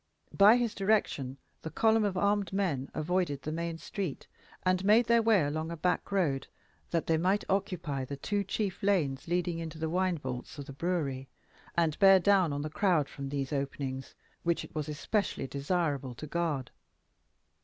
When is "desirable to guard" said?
15.45-16.71